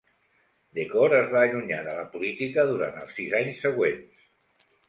Decore 0.77 1.19
es 1.25 1.29
va 1.35 1.43
allunyar 1.49 1.79
de 1.89 1.93
la 1.99 2.07
política 2.15 2.67
durant 2.73 2.99
els 3.03 3.15
sis 3.19 3.39
anys 3.43 3.63
següents. 3.67 4.29